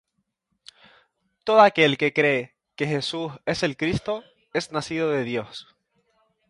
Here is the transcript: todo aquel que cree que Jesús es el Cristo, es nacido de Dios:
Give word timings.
todo 1.45 1.59
aquel 1.61 1.91
que 1.99 2.11
cree 2.17 2.55
que 2.75 2.87
Jesús 2.87 3.33
es 3.45 3.61
el 3.61 3.77
Cristo, 3.77 4.23
es 4.51 4.71
nacido 4.71 5.11
de 5.11 5.23
Dios: 5.23 5.75